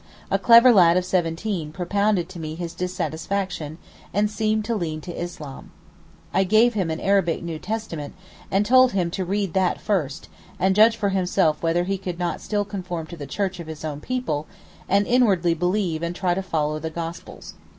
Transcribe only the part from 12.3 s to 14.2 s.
still conform to the Church of his own